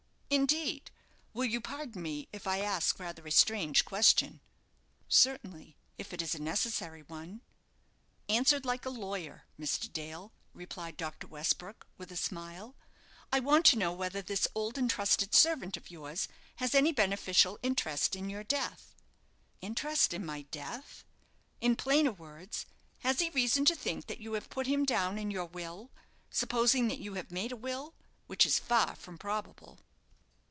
"Indeed! 0.33 0.91
Will 1.33 1.43
you 1.43 1.59
pardon 1.59 2.01
me 2.01 2.29
if 2.31 2.47
I 2.47 2.59
ask 2.61 2.97
rather 2.99 3.27
a 3.27 3.31
strange 3.31 3.83
question?" 3.83 4.39
"Certainly, 5.09 5.75
if 5.97 6.13
it 6.13 6.21
is 6.21 6.33
a 6.33 6.41
necessary 6.41 7.01
one." 7.03 7.41
"Answered 8.29 8.65
like 8.65 8.85
a 8.85 8.89
lawyer, 8.89 9.43
Mr. 9.59 9.91
Dale," 9.91 10.31
replied 10.53 10.95
Dr. 10.95 11.27
Westbrook, 11.27 11.85
with 11.97 12.13
a 12.13 12.15
smile. 12.15 12.77
"I 13.33 13.41
want 13.41 13.65
to 13.67 13.77
know 13.77 13.91
whether 13.91 14.21
this 14.21 14.47
old 14.55 14.77
and 14.77 14.89
trusted 14.89 15.35
servant 15.35 15.75
of 15.75 15.91
yours 15.91 16.29
has 16.55 16.73
any 16.73 16.93
beneficial 16.93 17.59
interest 17.61 18.15
in 18.15 18.29
your 18.29 18.45
death?" 18.45 18.95
"Interest 19.59 20.13
in 20.13 20.25
my 20.25 20.43
death" 20.43 21.03
"In 21.59 21.75
plainer 21.75 22.13
words, 22.13 22.65
has 22.99 23.19
he 23.19 23.29
reason 23.31 23.65
to 23.65 23.75
think 23.75 24.07
that 24.07 24.21
you 24.21 24.31
have 24.35 24.49
put 24.49 24.65
him 24.65 24.85
down 24.85 25.17
in 25.17 25.29
your 25.29 25.45
will 25.47 25.91
supposing 26.29 26.87
that 26.87 26.99
you 26.99 27.15
have 27.15 27.31
made 27.31 27.51
a 27.51 27.57
will; 27.57 27.93
which 28.27 28.45
is 28.45 28.59
far 28.59 28.95
from 28.95 29.17
probable?" 29.17 29.77